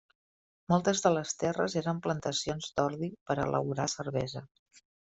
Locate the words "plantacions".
2.07-2.73